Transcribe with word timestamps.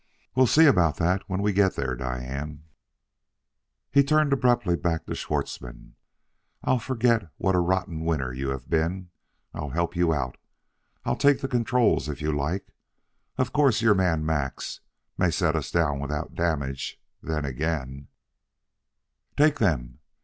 "We'll 0.33 0.47
see 0.47 0.65
about 0.65 0.97
that 0.97 1.21
when 1.29 1.43
we 1.43 1.53
get 1.53 1.75
there, 1.75 1.93
Diane." 1.93 2.63
He 3.91 4.03
turned 4.03 4.33
abruptly 4.33 4.75
back 4.75 5.05
to 5.05 5.13
Schwartzmann, 5.13 5.93
"I'll 6.63 6.79
forget 6.79 7.29
what 7.37 7.53
a 7.53 7.59
rotten 7.59 8.03
winner 8.03 8.33
you 8.33 8.49
have 8.49 8.67
been; 8.67 9.11
I'll 9.53 9.69
help 9.69 9.95
you 9.95 10.11
out: 10.11 10.37
I'll 11.05 11.15
take 11.15 11.41
the 11.41 11.47
controls 11.47 12.09
if 12.09 12.19
you 12.19 12.35
like. 12.35 12.73
Of 13.37 13.53
course, 13.53 13.83
your 13.83 13.93
man, 13.93 14.25
Max, 14.25 14.79
may 15.19 15.29
set 15.29 15.55
us 15.55 15.69
down 15.69 15.99
without 15.99 16.33
damage; 16.33 16.99
then 17.21 17.45
again" 17.45 18.07
"Take 19.37 19.59
them!" 19.59 19.99